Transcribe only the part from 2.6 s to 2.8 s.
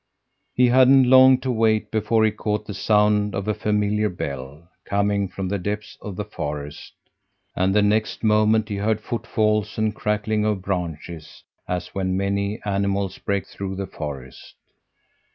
the